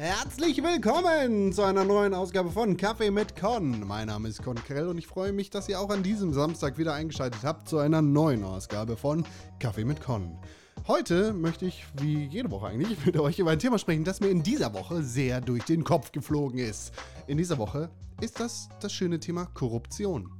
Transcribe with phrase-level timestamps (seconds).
[0.00, 3.84] Herzlich willkommen zu einer neuen Ausgabe von Kaffee mit Con.
[3.86, 6.78] Mein Name ist Con Krell und ich freue mich, dass ihr auch an diesem Samstag
[6.78, 9.24] wieder eingeschaltet habt zu einer neuen Ausgabe von
[9.58, 10.38] Kaffee mit Con.
[10.86, 14.28] Heute möchte ich, wie jede Woche eigentlich, mit euch über ein Thema sprechen, das mir
[14.28, 16.92] in dieser Woche sehr durch den Kopf geflogen ist.
[17.26, 17.90] In dieser Woche
[18.20, 20.30] ist das das schöne Thema Korruption.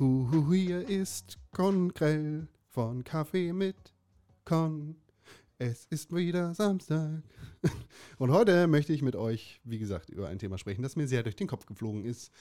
[0.00, 3.76] Huhu, hier ist Con Krell von Kaffee mit
[4.46, 4.96] Con.
[5.58, 7.22] Es ist wieder Samstag.
[8.18, 11.22] Und heute möchte ich mit euch, wie gesagt, über ein Thema sprechen, das mir sehr
[11.22, 12.32] durch den Kopf geflogen ist.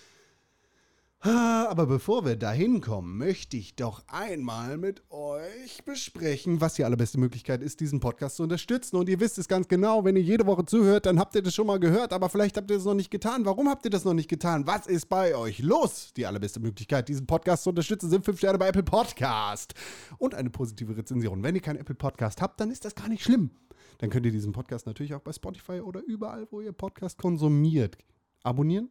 [1.21, 7.19] Aber bevor wir dahin kommen, möchte ich doch einmal mit euch besprechen, was die allerbeste
[7.19, 8.95] Möglichkeit ist, diesen Podcast zu unterstützen.
[8.95, 11.53] Und ihr wisst es ganz genau, wenn ihr jede Woche zuhört, dann habt ihr das
[11.53, 13.43] schon mal gehört, aber vielleicht habt ihr es noch nicht getan.
[13.43, 14.65] Warum habt ihr das noch nicht getan?
[14.65, 16.13] Was ist bei euch los?
[16.15, 19.73] Die allerbeste Möglichkeit, diesen Podcast zu unterstützen, sind 5 Sterne bei Apple Podcast
[20.19, 21.43] und eine positive Rezension.
[21.43, 23.51] Wenn ihr keinen Apple Podcast habt, dann ist das gar nicht schlimm.
[23.97, 27.97] Dann könnt ihr diesen Podcast natürlich auch bei Spotify oder überall, wo ihr Podcast konsumiert,
[28.43, 28.89] abonnieren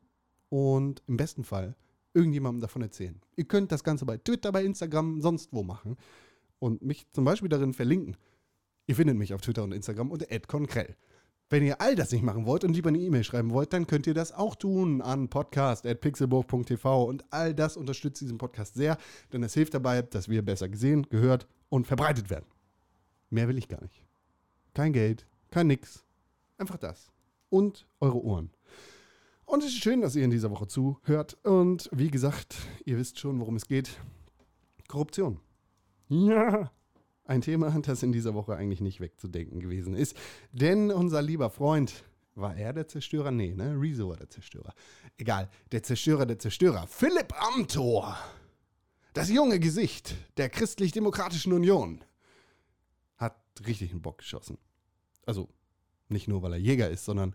[0.50, 1.74] und im besten Fall
[2.14, 3.20] irgendjemandem davon erzählen.
[3.36, 5.96] Ihr könnt das Ganze bei Twitter, bei Instagram, sonst wo machen
[6.58, 8.16] und mich zum Beispiel darin verlinken.
[8.86, 10.96] Ihr findet mich auf Twitter und Instagram unter @conkrell.
[11.50, 14.06] Wenn ihr all das nicht machen wollt und lieber eine E-Mail schreiben wollt, dann könnt
[14.06, 18.98] ihr das auch tun an podcast.pixelburg.tv und all das unterstützt diesen Podcast sehr,
[19.32, 22.46] denn es hilft dabei, dass wir besser gesehen, gehört und verbreitet werden.
[23.30, 24.04] Mehr will ich gar nicht.
[24.74, 26.04] Kein Geld, kein Nix.
[26.58, 27.10] Einfach das.
[27.48, 28.50] Und eure Ohren.
[29.48, 31.38] Und es ist schön, dass ihr in dieser Woche zuhört.
[31.42, 32.54] Und wie gesagt,
[32.84, 33.98] ihr wisst schon, worum es geht.
[34.88, 35.40] Korruption.
[36.10, 36.70] Ja.
[37.24, 40.14] Ein Thema, das in dieser Woche eigentlich nicht wegzudenken gewesen ist.
[40.52, 42.04] Denn unser lieber Freund,
[42.34, 43.30] war er der Zerstörer?
[43.30, 43.74] Nee, ne?
[43.80, 44.74] Rezo war der Zerstörer.
[45.16, 46.86] Egal, der Zerstörer der Zerstörer.
[46.86, 48.18] Philipp Amthor.
[49.14, 52.04] Das junge Gesicht der Christlich-Demokratischen Union.
[53.16, 54.58] Hat richtig einen Bock geschossen.
[55.24, 55.48] Also,
[56.10, 57.34] nicht nur, weil er Jäger ist, sondern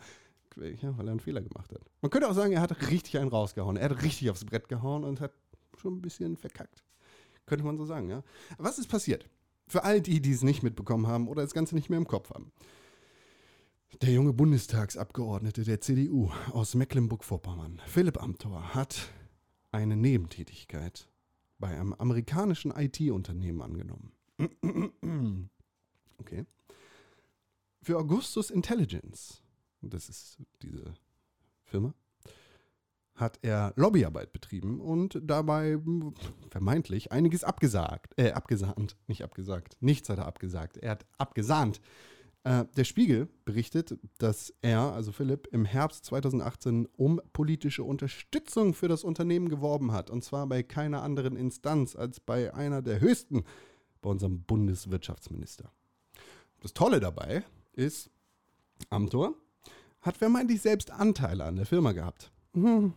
[0.58, 1.82] ja, weil er einen Fehler gemacht hat.
[2.02, 3.78] Man könnte auch sagen, er hat richtig einen rausgehauen.
[3.78, 5.34] Er hat richtig aufs Brett gehauen und hat
[5.78, 6.84] schon ein bisschen verkackt.
[7.46, 8.24] Könnte man so sagen, ja.
[8.58, 9.30] Was ist passiert?
[9.68, 12.30] Für all die, die es nicht mitbekommen haben oder das Ganze nicht mehr im Kopf
[12.30, 12.52] haben.
[14.02, 19.10] Der junge Bundestagsabgeordnete der CDU aus Mecklenburg-Vorpommern, Philipp Amthor, hat
[19.72, 21.08] eine Nebentätigkeit
[21.60, 24.12] bei einem amerikanischen IT-Unternehmen angenommen.
[26.20, 26.46] Okay.
[27.82, 29.43] Für Augustus Intelligence,
[29.90, 30.94] das ist diese
[31.64, 31.94] Firma,
[33.16, 35.80] hat er Lobbyarbeit betrieben und dabei
[36.50, 41.80] vermeintlich einiges abgesagt, äh, abgesahnt, nicht abgesagt, nichts hat er abgesagt, er hat abgesahnt.
[42.44, 48.88] Äh, der Spiegel berichtet, dass er, also Philipp, im Herbst 2018 um politische Unterstützung für
[48.88, 50.10] das Unternehmen geworben hat.
[50.10, 53.44] Und zwar bei keiner anderen Instanz als bei einer der höchsten,
[54.02, 55.72] bei unserem Bundeswirtschaftsminister.
[56.60, 57.44] Das Tolle dabei
[57.74, 58.10] ist,
[58.90, 59.36] Amtor
[60.04, 62.32] hat vermeintlich selbst Anteile an der Firma gehabt.
[62.54, 62.94] Hm.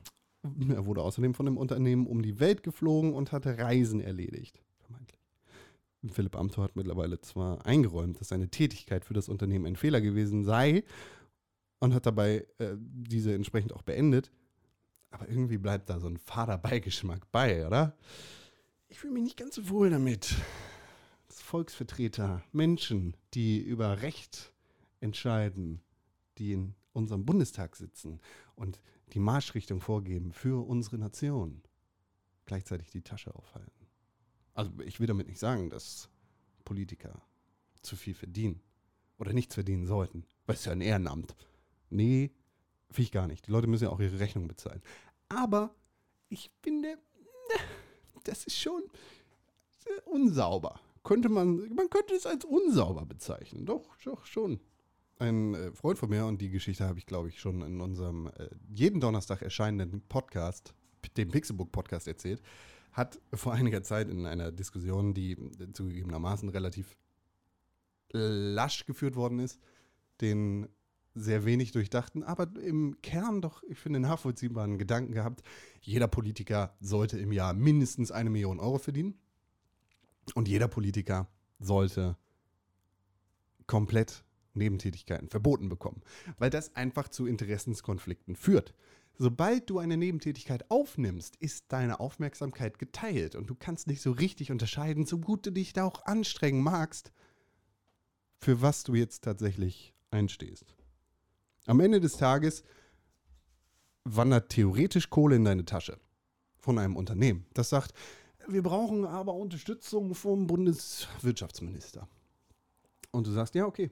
[0.68, 4.62] Er wurde außerdem von dem Unternehmen um die Welt geflogen und hatte Reisen erledigt.
[4.78, 5.20] Vermeintlich.
[6.12, 10.44] Philipp Amthor hat mittlerweile zwar eingeräumt, dass seine Tätigkeit für das Unternehmen ein Fehler gewesen
[10.44, 10.84] sei
[11.80, 14.30] und hat dabei äh, diese entsprechend auch beendet.
[15.10, 17.96] Aber irgendwie bleibt da so ein fader Beigeschmack bei, oder?
[18.88, 20.34] Ich fühle mich nicht ganz so wohl damit.
[21.28, 24.52] Dass Volksvertreter, Menschen, die über Recht
[25.00, 25.80] entscheiden,
[26.38, 28.20] die in unserem Bundestag sitzen
[28.56, 28.80] und
[29.12, 31.62] die Marschrichtung vorgeben für unsere Nation,
[32.46, 33.86] gleichzeitig die Tasche aufhalten.
[34.54, 36.08] Also ich will damit nicht sagen, dass
[36.64, 37.22] Politiker
[37.82, 38.60] zu viel verdienen
[39.18, 41.36] oder nichts verdienen sollten, weil es ja ein Ehrenamt.
[41.90, 42.32] Nee,
[42.88, 43.46] finde ich gar nicht.
[43.46, 44.82] Die Leute müssen ja auch ihre Rechnung bezahlen.
[45.28, 45.74] Aber
[46.28, 46.98] ich finde,
[48.24, 48.82] das ist schon
[50.06, 50.80] unsauber.
[51.04, 53.64] Könnte man, man könnte es als unsauber bezeichnen.
[53.66, 54.60] Doch, doch, schon.
[55.18, 58.26] Ein äh, Freund von mir, und die Geschichte habe ich, glaube ich, schon in unserem
[58.26, 60.74] äh, jeden Donnerstag erscheinenden Podcast,
[61.16, 62.42] dem Pixelbook Podcast erzählt,
[62.92, 66.96] hat vor einiger Zeit in einer Diskussion, die äh, zugegebenermaßen relativ
[68.12, 69.60] lasch geführt worden ist,
[70.20, 70.68] den
[71.14, 75.42] sehr wenig durchdachten, aber im Kern doch, ich finde, nachvollziehbaren Gedanken gehabt.
[75.80, 79.18] Jeder Politiker sollte im Jahr mindestens eine Million Euro verdienen.
[80.34, 81.28] Und jeder Politiker
[81.58, 82.18] sollte
[83.66, 84.25] komplett
[84.56, 86.02] Nebentätigkeiten verboten bekommen,
[86.38, 88.74] weil das einfach zu Interessenskonflikten führt.
[89.18, 94.50] Sobald du eine Nebentätigkeit aufnimmst, ist deine Aufmerksamkeit geteilt und du kannst nicht so richtig
[94.50, 97.12] unterscheiden, so gut du dich da auch anstrengen magst,
[98.38, 100.74] für was du jetzt tatsächlich einstehst.
[101.64, 102.62] Am Ende des Tages
[104.04, 105.98] wandert theoretisch Kohle in deine Tasche
[106.58, 107.94] von einem Unternehmen, das sagt,
[108.48, 112.08] wir brauchen aber Unterstützung vom Bundeswirtschaftsminister.
[113.10, 113.90] Und du sagst, ja, okay,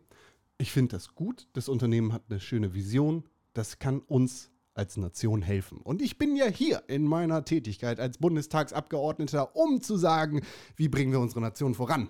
[0.59, 5.43] ich finde das gut, das Unternehmen hat eine schöne Vision, das kann uns als Nation
[5.43, 5.79] helfen.
[5.79, 10.43] Und ich bin ja hier in meiner Tätigkeit als Bundestagsabgeordneter, um zu sagen,
[10.77, 12.09] wie bringen wir unsere Nation voran.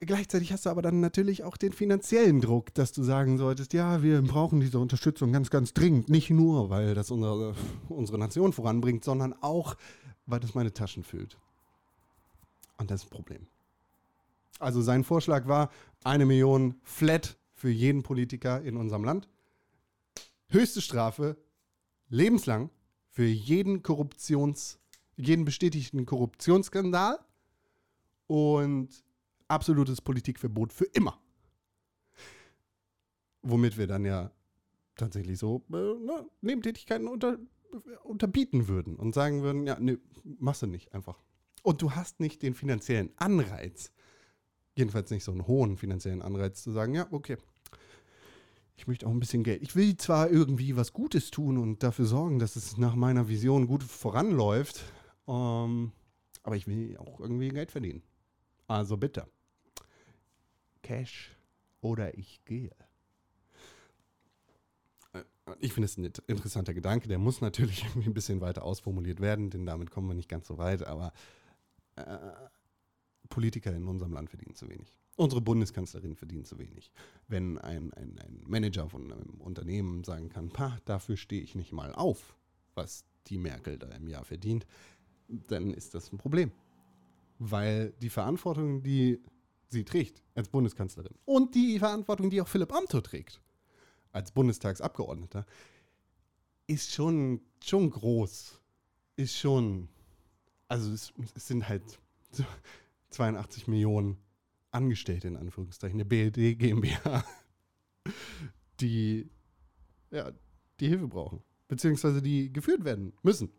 [0.00, 4.02] Gleichzeitig hast du aber dann natürlich auch den finanziellen Druck, dass du sagen solltest, ja,
[4.02, 6.08] wir brauchen diese Unterstützung ganz, ganz dringend.
[6.08, 7.54] Nicht nur, weil das unsere,
[7.88, 9.76] unsere Nation voranbringt, sondern auch,
[10.24, 11.36] weil das meine Taschen füllt.
[12.78, 13.46] Und das ist ein Problem.
[14.60, 15.70] Also sein Vorschlag war
[16.04, 19.28] eine Million flat für jeden Politiker in unserem Land.
[20.48, 21.36] Höchste Strafe,
[22.08, 22.70] lebenslang
[23.08, 24.78] für jeden Korruptions,
[25.16, 27.18] jeden bestätigten Korruptionsskandal
[28.26, 28.88] und
[29.48, 31.18] absolutes Politikverbot für immer.
[33.42, 34.30] Womit wir dann ja
[34.96, 37.38] tatsächlich so äh, ne, Nebentätigkeiten unter,
[38.04, 41.22] unterbieten würden und sagen würden, ja, ne, machst du nicht einfach.
[41.62, 43.92] Und du hast nicht den finanziellen Anreiz,
[44.80, 47.36] jedenfalls nicht so einen hohen finanziellen Anreiz zu sagen, ja, okay,
[48.76, 49.62] ich möchte auch ein bisschen Geld.
[49.62, 53.66] Ich will zwar irgendwie was Gutes tun und dafür sorgen, dass es nach meiner Vision
[53.66, 54.82] gut voranläuft,
[55.28, 55.92] ähm,
[56.42, 58.02] aber ich will auch irgendwie Geld verdienen.
[58.66, 59.26] Also bitte.
[60.82, 61.36] Cash
[61.82, 62.70] oder ich gehe.
[65.12, 65.24] Äh,
[65.60, 67.08] Ich finde es ein interessanter Gedanke.
[67.08, 70.56] Der muss natürlich ein bisschen weiter ausformuliert werden, denn damit kommen wir nicht ganz so
[70.56, 70.86] weit.
[70.86, 71.12] Aber
[71.96, 72.02] äh,
[73.30, 74.94] Politiker in unserem Land verdienen zu wenig.
[75.16, 76.90] Unsere Bundeskanzlerin verdient zu wenig.
[77.28, 81.72] Wenn ein, ein, ein Manager von einem Unternehmen sagen kann, pa, dafür stehe ich nicht
[81.72, 82.36] mal auf,
[82.74, 84.66] was die Merkel da im Jahr verdient,
[85.28, 86.52] dann ist das ein Problem.
[87.38, 89.18] Weil die Verantwortung, die
[89.68, 93.40] sie trägt als Bundeskanzlerin und die Verantwortung, die auch Philipp Amthor trägt
[94.12, 95.46] als Bundestagsabgeordneter,
[96.66, 98.60] ist schon, schon groß.
[99.16, 99.88] Ist schon,
[100.68, 102.00] also es, es sind halt
[103.10, 104.18] 82 Millionen
[104.70, 107.24] Angestellte in Anführungszeichen, der BLD GmbH,
[108.80, 109.28] die,
[110.10, 110.30] ja,
[110.78, 113.50] die Hilfe brauchen, beziehungsweise die geführt werden müssen,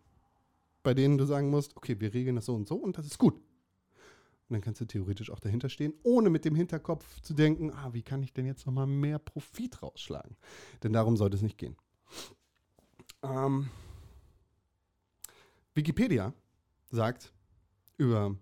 [0.84, 3.18] bei denen du sagen musst, okay, wir regeln das so und so und das ist
[3.18, 3.36] gut.
[3.36, 7.94] Und dann kannst du theoretisch auch dahinter stehen, ohne mit dem Hinterkopf zu denken, ah,
[7.94, 10.36] wie kann ich denn jetzt nochmal mehr Profit rausschlagen?
[10.84, 11.78] Denn darum sollte es nicht gehen.
[13.24, 13.70] Ähm,
[15.74, 16.34] Wikipedia
[16.90, 17.32] sagt
[17.98, 18.36] über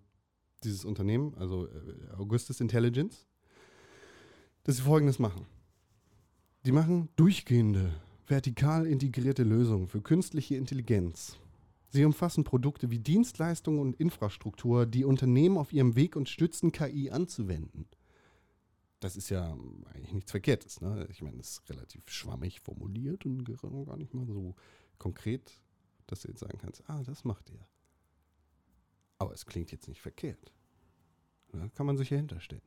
[0.63, 3.27] dieses Unternehmen, also äh, Augustus Intelligence,
[4.63, 5.45] dass sie Folgendes machen.
[6.65, 7.93] Die machen durchgehende,
[8.27, 11.37] vertikal integrierte Lösungen für künstliche Intelligenz.
[11.89, 17.09] Sie umfassen Produkte wie Dienstleistungen und Infrastruktur, die Unternehmen auf ihrem Weg und stützen, KI
[17.09, 17.87] anzuwenden.
[18.99, 19.57] Das ist ja
[19.93, 20.81] eigentlich nichts Verkehrtes.
[20.81, 21.07] Ne?
[21.09, 24.55] Ich meine, das ist relativ schwammig formuliert und gar nicht mal so
[24.99, 25.51] konkret,
[26.05, 27.65] dass du jetzt sagen kannst, ah, das macht ihr.
[29.19, 30.51] Aber es klingt jetzt nicht verkehrt.
[31.51, 32.63] Da kann man sich ja hinterstellen.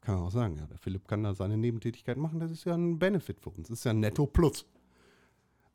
[0.00, 2.74] Kann man auch sagen, ja, der Philipp kann da seine Nebentätigkeit machen, das ist ja
[2.74, 3.68] ein Benefit für uns.
[3.68, 4.66] Das ist ja ein Netto Plus.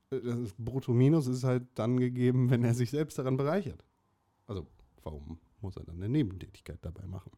[0.09, 3.83] Das Brutto Minus ist halt dann gegeben, wenn er sich selbst daran bereichert.
[4.47, 4.67] Also,
[5.03, 7.31] warum muss er dann eine Nebentätigkeit dabei machen?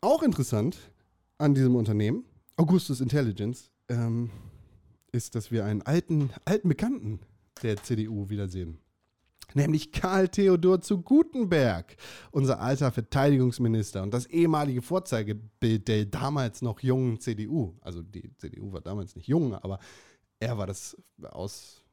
[0.00, 0.78] Auch interessant
[1.38, 2.24] an diesem Unternehmen,
[2.56, 4.30] Augustus Intelligence, ähm,
[5.12, 7.20] ist, dass wir einen alten, alten Bekannten
[7.62, 8.78] der CDU wiedersehen
[9.54, 11.96] nämlich Karl Theodor zu Gutenberg,
[12.30, 17.76] unser alter Verteidigungsminister und das ehemalige Vorzeigebild der damals noch jungen CDU.
[17.80, 19.78] Also die CDU war damals nicht jung, aber
[20.38, 21.84] er war das aus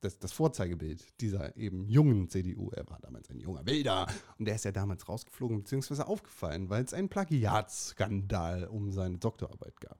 [0.00, 2.70] das, das Vorzeigebild dieser eben jungen CDU.
[2.70, 4.06] Er war damals ein junger Wilder
[4.38, 6.02] und der ist ja damals rausgeflogen bzw.
[6.02, 9.98] aufgefallen, weil es einen Plagiatsskandal um seine Doktorarbeit gab.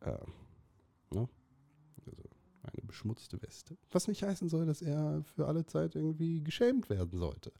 [0.00, 1.28] Äh, ne?
[2.88, 3.76] Beschmutzte Weste.
[3.92, 7.52] Was nicht heißen soll, dass er für alle Zeit irgendwie geschämt werden sollte.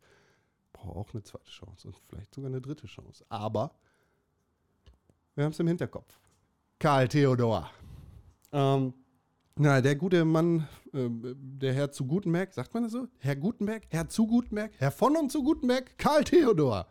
[0.73, 3.25] Braucht auch eine zweite Chance und vielleicht sogar eine dritte Chance.
[3.29, 3.73] Aber
[5.37, 6.19] wir haben es im Hinterkopf.
[6.81, 7.71] Karl Theodor.
[8.51, 8.95] Ähm,
[9.57, 13.07] na, der gute Mann, äh, der Herr zu Gutenberg, sagt man das so?
[13.19, 16.89] Herr Gutenberg, Herr zu Gutenberg, Herr von und zu Gutenberg, Karl Theodor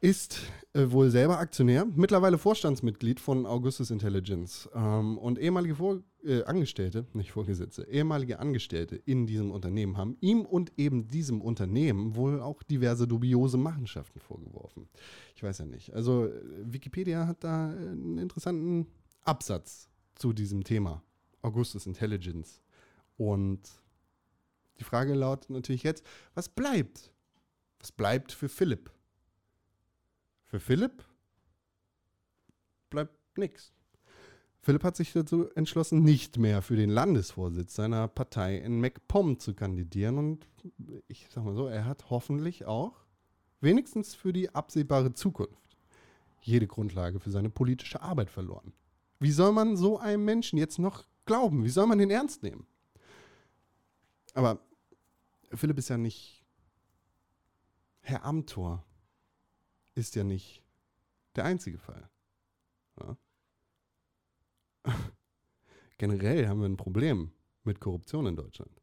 [0.00, 0.40] ist
[0.74, 7.06] äh, wohl selber Aktionär, mittlerweile Vorstandsmitglied von Augustus Intelligence ähm, und ehemalige Vor äh, Angestellte,
[7.14, 12.62] nicht Vorgesetzte, ehemalige Angestellte in diesem Unternehmen haben ihm und eben diesem Unternehmen wohl auch
[12.62, 14.88] diverse dubiose Machenschaften vorgeworfen.
[15.34, 15.92] Ich weiß ja nicht.
[15.94, 18.86] Also äh, Wikipedia hat da äh, einen interessanten
[19.24, 21.02] Absatz zu diesem Thema,
[21.42, 22.62] Augustus Intelligence.
[23.16, 23.60] Und
[24.78, 27.10] die Frage lautet natürlich jetzt, was bleibt?
[27.80, 28.92] Was bleibt für Philipp?
[30.48, 31.04] Für Philipp
[32.88, 33.72] bleibt nichts.
[34.62, 39.54] Philipp hat sich dazu entschlossen, nicht mehr für den Landesvorsitz seiner Partei in MacPom zu
[39.54, 40.18] kandidieren.
[40.18, 40.48] Und
[41.06, 43.04] ich sag mal so, er hat hoffentlich auch,
[43.60, 45.76] wenigstens für die absehbare Zukunft,
[46.40, 48.72] jede Grundlage für seine politische Arbeit verloren.
[49.20, 51.64] Wie soll man so einem Menschen jetzt noch glauben?
[51.64, 52.66] Wie soll man den ernst nehmen?
[54.32, 54.60] Aber
[55.52, 56.44] Philipp ist ja nicht.
[58.00, 58.87] Herr Amtor
[59.98, 60.62] ist ja nicht
[61.36, 62.08] der einzige Fall.
[63.00, 63.16] Ja.
[65.98, 67.32] Generell haben wir ein Problem
[67.64, 68.80] mit Korruption in Deutschland.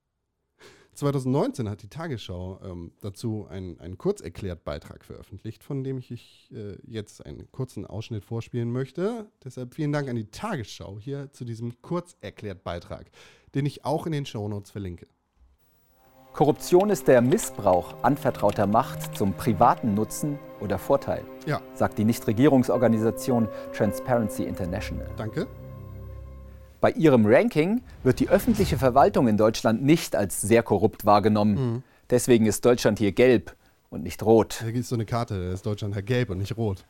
[0.93, 7.25] 2019 hat die Tagesschau ähm, dazu einen, einen Kurzerklärt-Beitrag veröffentlicht, von dem ich äh, jetzt
[7.25, 9.29] einen kurzen Ausschnitt vorspielen möchte.
[9.43, 13.11] Deshalb vielen Dank an die Tagesschau hier zu diesem Kurzerklärt-Beitrag,
[13.55, 15.07] den ich auch in den Shownotes verlinke.
[16.35, 23.47] Korruption ist der Missbrauch anvertrauter Macht zum privaten Nutzen oder Vorteil, Ja, sagt die Nichtregierungsorganisation
[23.71, 25.09] Transparency International.
[25.15, 25.47] danke.
[26.81, 31.83] Bei ihrem Ranking wird die öffentliche Verwaltung in Deutschland nicht als sehr korrupt wahrgenommen.
[32.09, 33.55] Deswegen ist Deutschland hier gelb
[33.89, 34.59] und nicht rot.
[34.61, 36.83] Da gibt es so eine Karte, da ist Deutschland halt gelb und nicht rot.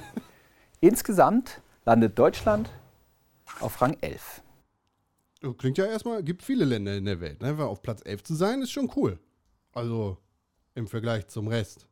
[0.80, 2.68] Insgesamt landet Deutschland
[3.60, 4.42] auf Rang 11.
[5.58, 7.42] Klingt ja erstmal, gibt viele Länder in der Welt.
[7.42, 7.56] Ne?
[7.64, 9.18] Auf Platz 11 zu sein, ist schon cool.
[9.72, 10.16] Also
[10.74, 11.86] im Vergleich zum Rest.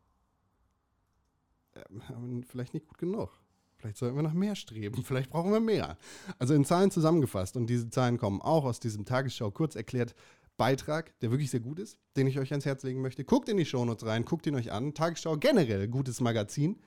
[1.75, 3.31] Ähm, vielleicht nicht gut genug.
[3.77, 5.03] Vielleicht sollten wir nach mehr streben.
[5.05, 5.99] Vielleicht brauchen wir mehr.
[6.39, 7.57] Also in Zahlen zusammengefasst.
[7.57, 10.15] Und diese Zahlen kommen auch aus diesem Tagesschau kurz erklärt
[10.57, 13.25] Beitrag, der wirklich sehr gut ist, den ich euch ans Herz legen möchte.
[13.25, 14.95] Guckt in die Shownotes rein, guckt ihn euch an.
[14.95, 16.81] Tagesschau generell gutes Magazin.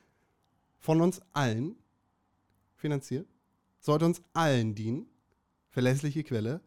[0.80, 1.76] Von uns allen
[2.76, 3.28] finanziert.
[3.80, 5.08] Sollte uns allen dienen.
[5.78, 6.60] Verlässliche Quelle.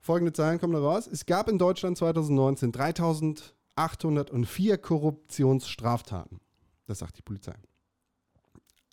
[0.00, 1.06] Folgende Zahlen kommen da raus.
[1.06, 6.40] Es gab in Deutschland 2019 3804 Korruptionsstraftaten.
[6.86, 7.54] Das sagt die Polizei.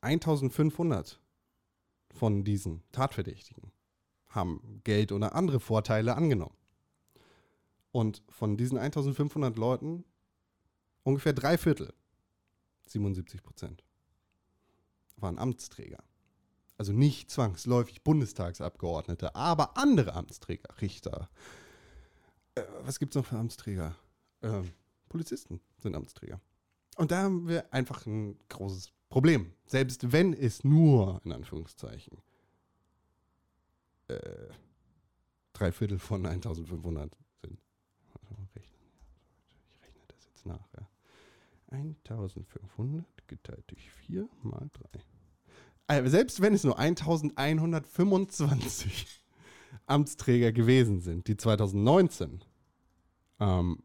[0.01, 1.19] 1500
[2.13, 3.71] von diesen Tatverdächtigen
[4.27, 6.55] haben Geld oder andere Vorteile angenommen.
[7.91, 10.05] Und von diesen 1500 Leuten
[11.01, 11.91] ungefähr drei Viertel,
[12.85, 13.83] 77 Prozent,
[15.17, 16.03] waren Amtsträger.
[16.83, 21.29] Also nicht zwangsläufig Bundestagsabgeordnete, aber andere Amtsträger, Richter.
[22.55, 23.95] Äh, was gibt es noch für Amtsträger?
[24.41, 24.69] Ähm,
[25.07, 26.41] Polizisten sind Amtsträger.
[26.97, 29.53] Und da haben wir einfach ein großes Problem.
[29.65, 32.17] Selbst wenn es nur, in Anführungszeichen,
[34.09, 34.49] äh,
[35.53, 37.61] drei Viertel von 1500 sind.
[38.55, 40.67] Ich rechne das jetzt nach.
[40.77, 40.89] Ja.
[41.71, 45.12] 1500 geteilt durch 4 mal 3.
[45.87, 49.21] Also selbst wenn es nur 1125
[49.85, 52.43] Amtsträger gewesen sind, die 2019
[53.39, 53.83] ähm,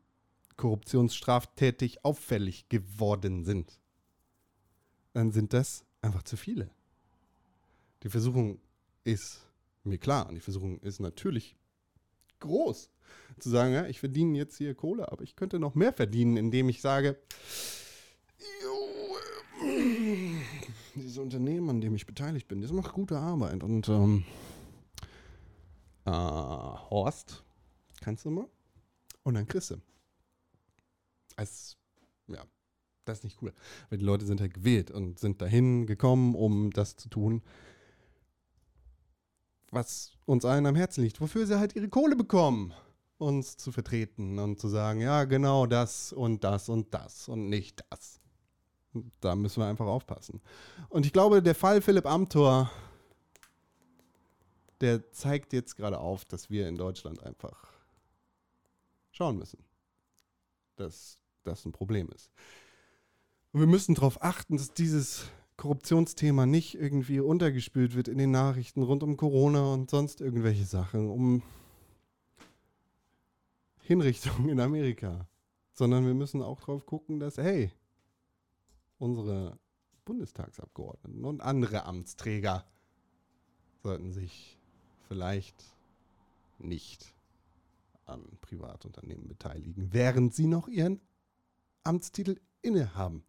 [0.57, 3.79] korruptionsstraftätig auffällig geworden sind,
[5.13, 6.71] dann sind das einfach zu viele.
[8.03, 8.61] Die Versuchung
[9.05, 9.45] ist
[9.83, 11.57] mir klar und die Versuchung ist natürlich
[12.41, 12.91] groß.
[13.39, 16.69] Zu sagen, ja, ich verdiene jetzt hier Kohle, aber ich könnte noch mehr verdienen, indem
[16.69, 17.19] ich sage,
[18.39, 18.69] äh,
[20.99, 23.63] dieses Unternehmen, an dem ich beteiligt bin, das macht gute Arbeit.
[23.63, 24.25] Und ähm,
[26.05, 27.45] äh, Horst,
[28.01, 28.49] kannst du mal?
[29.23, 29.81] Und dann du.
[31.37, 31.77] Es,
[32.29, 32.43] ja,
[33.05, 33.53] das ist nicht cool.
[33.91, 37.43] Weil die Leute sind halt gewählt und sind dahin gekommen, um das zu tun,
[39.71, 42.73] was uns allen am Herzen liegt, wofür sie halt ihre Kohle bekommen,
[43.19, 47.85] uns zu vertreten und zu sagen, ja, genau das und das und das und nicht
[47.91, 48.21] das.
[49.21, 50.41] Da müssen wir einfach aufpassen.
[50.89, 52.71] Und ich glaube, der Fall Philipp Amthor,
[54.81, 57.73] der zeigt jetzt gerade auf, dass wir in Deutschland einfach
[59.11, 59.65] schauen müssen,
[60.77, 62.31] dass das ein Problem ist.
[63.53, 65.25] Und wir müssen darauf achten, dass dieses
[65.57, 71.11] Korruptionsthema nicht irgendwie untergespült wird in den Nachrichten rund um Corona und sonst irgendwelche Sachen,
[71.11, 71.43] um
[73.81, 75.27] Hinrichtungen in Amerika.
[75.73, 77.73] Sondern wir müssen auch darauf gucken, dass, hey,
[78.99, 79.59] unsere
[80.05, 82.65] Bundestagsabgeordneten und andere Amtsträger
[83.83, 84.59] sollten sich
[85.07, 85.65] vielleicht
[86.59, 87.15] nicht
[88.07, 91.01] an Privatunternehmen beteiligen, während sie noch ihren
[91.85, 93.23] Amtstitel innehaben.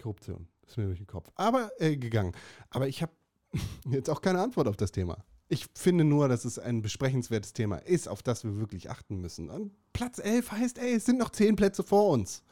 [0.00, 1.30] Korruption, ist mir durch den Kopf.
[1.36, 2.32] Aber äh, gegangen.
[2.70, 3.12] Aber ich habe
[3.90, 5.24] jetzt auch keine Antwort auf das Thema.
[5.48, 9.48] Ich finde nur, dass es ein besprechenswertes Thema ist, auf das wir wirklich achten müssen.
[9.48, 12.42] Und Platz 11 heißt, ey, es sind noch 10 Plätze vor uns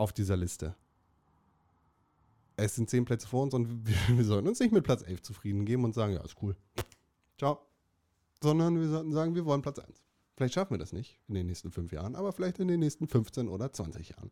[0.00, 0.74] auf dieser Liste.
[2.56, 5.22] Es sind 10 Plätze vor uns und wir, wir sollten uns nicht mit Platz 11
[5.22, 6.56] zufrieden geben und sagen, ja, ist cool.
[7.38, 7.60] Ciao.
[8.42, 10.02] Sondern wir sollten sagen, wir wollen Platz 1.
[10.36, 13.06] Vielleicht schaffen wir das nicht in den nächsten fünf Jahren, aber vielleicht in den nächsten
[13.06, 14.30] 15 oder 20 Jahren.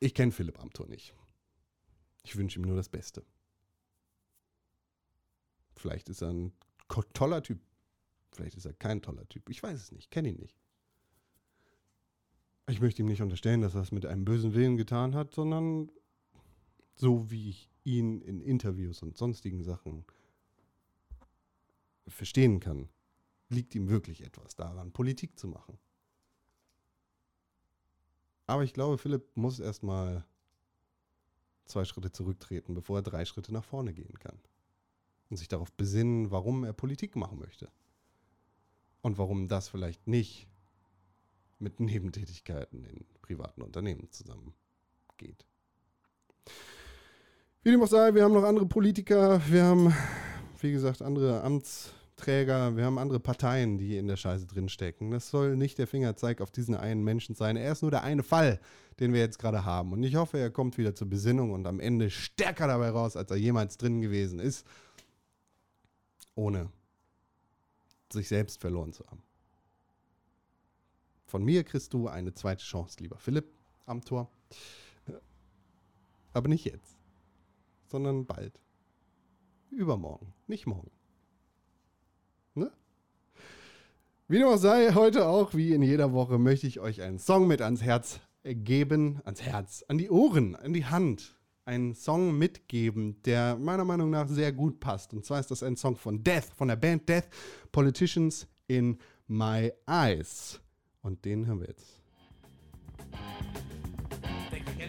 [0.00, 1.14] Ich kenne Philipp Amthor nicht.
[2.24, 3.22] Ich wünsche ihm nur das Beste.
[5.76, 6.52] Vielleicht ist er ein
[7.12, 7.60] toller Typ.
[8.32, 9.48] Vielleicht ist er kein toller Typ.
[9.50, 10.10] Ich weiß es nicht.
[10.10, 10.56] Kenne ihn nicht.
[12.68, 15.90] Ich möchte ihm nicht unterstellen, dass er es mit einem bösen Willen getan hat, sondern
[16.94, 20.04] so wie ich ihn in Interviews und sonstigen Sachen
[22.06, 22.88] verstehen kann,
[23.48, 25.78] liegt ihm wirklich etwas daran, Politik zu machen.
[28.46, 30.24] Aber ich glaube, Philipp muss erstmal
[31.64, 34.38] zwei Schritte zurücktreten, bevor er drei Schritte nach vorne gehen kann.
[35.30, 37.70] Und sich darauf besinnen, warum er Politik machen möchte.
[39.02, 40.48] Und warum das vielleicht nicht
[41.58, 45.46] mit Nebentätigkeiten in privaten Unternehmen zusammengeht.
[47.62, 49.94] Wie dem auch sei, wir haben noch andere Politiker, wir haben,
[50.60, 55.12] wie gesagt, andere Amtsträger, wir haben andere Parteien, die in der Scheiße drinstecken.
[55.12, 57.56] Das soll nicht der Fingerzeig auf diesen einen Menschen sein.
[57.56, 58.60] Er ist nur der eine Fall,
[58.98, 59.92] den wir jetzt gerade haben.
[59.92, 63.30] Und ich hoffe, er kommt wieder zur Besinnung und am Ende stärker dabei raus, als
[63.30, 64.66] er jemals drin gewesen ist,
[66.34, 66.68] ohne
[68.12, 69.22] sich selbst verloren zu haben.
[71.26, 73.46] Von mir kriegst du eine zweite Chance, lieber Philipp,
[73.86, 74.30] am Tor.
[76.34, 76.96] Aber nicht jetzt,
[77.86, 78.60] sondern bald.
[79.70, 80.90] Übermorgen, nicht morgen.
[82.54, 82.70] Ne?
[84.28, 87.46] Wie dem auch sei, heute auch, wie in jeder Woche, möchte ich euch einen Song
[87.46, 91.36] mit ans Herz geben, ans Herz, an die Ohren, an die Hand.
[91.64, 95.14] Einen Song mitgeben, der meiner Meinung nach sehr gut passt.
[95.14, 97.28] Und zwar ist das ein Song von Death, von der Band Death,
[97.70, 100.60] Politicians in My Eyes.
[101.02, 101.98] Und den hören wir jetzt.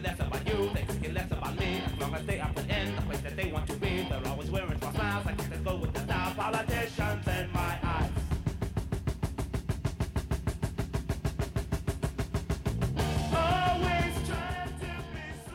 [0.03, 1.81] Less about you, they thinking less about me.
[1.85, 4.27] As long as they are put in the place that they want to be, they're
[4.27, 5.25] always wearing false smiles.
[5.25, 6.33] I guess they go with the style.
[6.35, 7.23] Politicians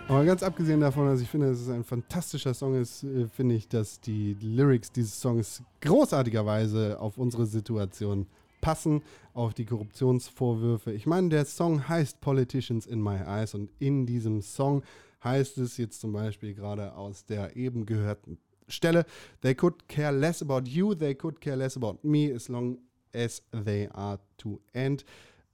[0.08, 3.54] Aber ganz abgesehen davon, dass ich finde, dass es ein fantastischer Song ist, äh, finde
[3.54, 8.26] ich, dass die Lyrics dieses Songs großartigerweise auf unsere Situation
[8.62, 9.02] passen,
[9.34, 10.92] auf die Korruptionsvorwürfe.
[10.92, 14.82] Ich meine, der Song heißt Politicians in My Eyes und in diesem Song
[15.22, 19.04] heißt es jetzt zum Beispiel gerade aus der eben gehörten Stelle,
[19.42, 22.78] they could care less about you, they could care less about me as long
[23.14, 25.04] as they are to end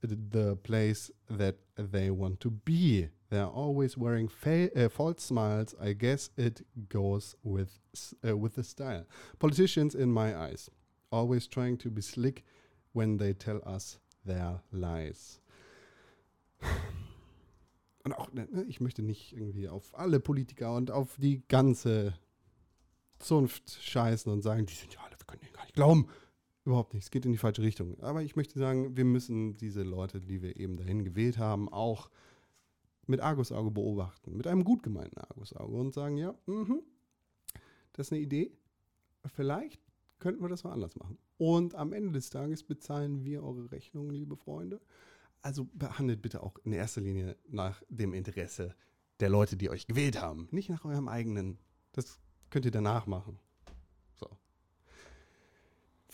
[0.01, 3.09] the place that they want to be.
[3.35, 5.75] They're always wearing uh, false smiles.
[5.81, 7.81] I guess it goes with
[8.25, 9.05] uh, with the style.
[9.39, 10.69] Politicians in my eyes,
[11.11, 12.45] always trying to be slick
[12.93, 15.41] when they tell us their lies.
[18.05, 22.13] Und auch, ne, ich möchte nicht irgendwie auf alle Politiker und auf die ganze
[23.17, 26.07] Zunft scheißen und sagen, die sind ja alle, wir können denen gar nicht glauben.
[26.63, 27.03] Überhaupt nicht.
[27.03, 27.99] Es geht in die falsche Richtung.
[28.01, 32.09] Aber ich möchte sagen, wir müssen diese Leute, die wir eben dahin gewählt haben, auch
[33.07, 34.35] mit Argusauge beobachten.
[34.35, 36.81] Mit einem gut gemeinten Argusauge und sagen, ja, mhm,
[37.93, 38.57] das ist eine Idee.
[39.25, 39.81] Vielleicht
[40.19, 41.17] könnten wir das mal anders machen.
[41.37, 44.81] Und am Ende des Tages bezahlen wir eure Rechnungen, liebe Freunde.
[45.41, 48.75] Also behandelt bitte auch in erster Linie nach dem Interesse
[49.19, 50.47] der Leute, die euch gewählt haben.
[50.51, 51.59] Nicht nach eurem eigenen.
[51.91, 53.39] Das könnt ihr danach machen.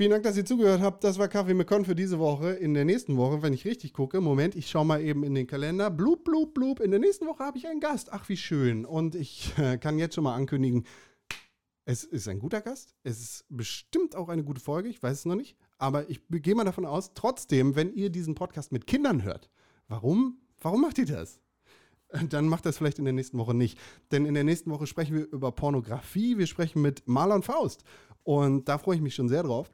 [0.02, 1.04] Vielen Dank, dass ihr zugehört habt.
[1.04, 2.54] Das war Kaffee mit Con für diese Woche.
[2.54, 5.46] In der nächsten Woche, wenn ich richtig gucke, Moment, ich schaue mal eben in den
[5.46, 5.92] Kalender.
[5.92, 6.80] Blub, blub, blub.
[6.80, 8.12] In der nächsten Woche habe ich einen Gast.
[8.12, 8.84] Ach, wie schön.
[8.84, 10.88] Und ich äh, kann jetzt schon mal ankündigen,
[11.86, 12.96] es ist ein guter Gast.
[13.04, 14.90] Es ist bestimmt auch eine gute Folge.
[14.90, 15.56] Ich weiß es noch nicht.
[15.78, 19.52] Aber ich gehe mal davon aus, trotzdem, wenn ihr diesen Podcast mit Kindern hört,
[19.88, 20.40] warum?
[20.62, 21.40] Warum macht ihr das?
[22.30, 23.78] Dann macht das vielleicht in der nächsten Woche nicht.
[24.12, 26.40] Denn in der nächsten Woche sprechen wir über Pornografie.
[26.40, 27.84] Wir sprechen mit Marlon Faust.
[28.24, 29.72] Und da freue ich mich schon sehr drauf.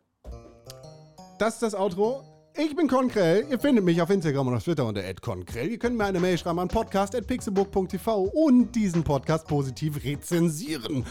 [1.38, 2.24] Das ist das Outro.
[2.56, 3.46] Ich bin Konkrell.
[3.52, 5.70] Ihr findet mich auf Instagram und auf Twitter unter @konkrell.
[5.70, 11.06] Ihr könnt mir eine Mail schreiben an podcast@pixelbook.tv und diesen Podcast positiv rezensieren.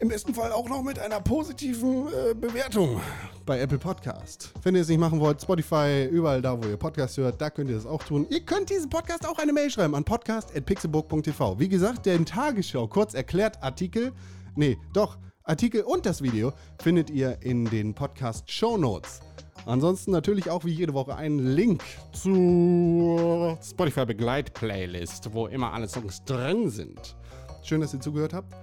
[0.00, 3.00] Im besten Fall auch noch mit einer positiven äh, Bewertung
[3.46, 4.52] bei Apple Podcast.
[4.62, 7.70] Wenn ihr es nicht machen wollt, Spotify, überall da, wo ihr Podcast hört, da könnt
[7.70, 8.26] ihr das auch tun.
[8.28, 11.58] Ihr könnt diesen Podcast auch eine Mail schreiben an podcast.pixelbook.tv.
[11.58, 14.12] Wie gesagt, den Tagesschau kurz erklärt Artikel,
[14.56, 15.16] nee, doch,
[15.50, 19.18] Artikel und das Video findet ihr in den Podcast Show Notes.
[19.66, 21.82] Ansonsten natürlich auch wie jede Woche einen Link
[22.12, 27.16] zur Spotify Begleit Playlist, wo immer alle Songs drin sind.
[27.64, 28.54] Schön, dass ihr zugehört habt.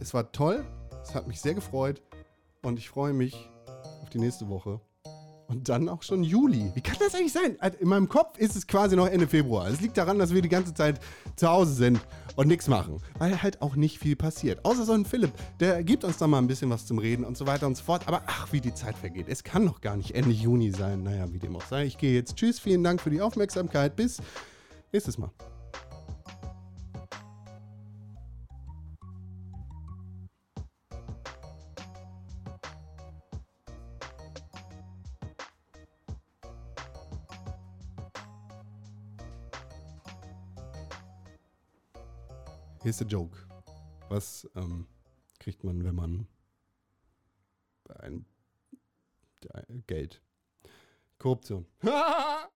[0.00, 0.66] Es war toll,
[1.04, 2.02] es hat mich sehr gefreut
[2.62, 3.48] und ich freue mich
[4.02, 4.80] auf die nächste Woche.
[5.46, 6.70] Und dann auch schon Juli.
[6.74, 7.56] Wie kann das eigentlich sein?
[7.58, 9.68] Also In meinem Kopf ist es quasi noch Ende Februar.
[9.68, 11.00] Es liegt daran, dass wir die ganze Zeit
[11.36, 12.00] zu Hause sind
[12.36, 13.00] und nichts machen.
[13.18, 14.64] Weil halt auch nicht viel passiert.
[14.64, 17.36] Außer so ein Philipp, der gibt uns da mal ein bisschen was zum Reden und
[17.36, 18.02] so weiter und so fort.
[18.06, 19.26] Aber ach, wie die Zeit vergeht.
[19.28, 21.02] Es kann noch gar nicht Ende Juni sein.
[21.02, 21.84] Naja, wie dem auch sei.
[21.84, 22.36] Ich gehe jetzt.
[22.36, 23.96] Tschüss, vielen Dank für die Aufmerksamkeit.
[23.96, 24.20] Bis
[24.92, 25.30] nächstes Mal.
[42.84, 43.38] Hier ist der Joke.
[44.10, 44.86] Was ähm,
[45.38, 46.28] kriegt man, wenn man
[48.02, 48.26] ein
[49.86, 50.20] Geld?
[51.16, 51.64] Korruption.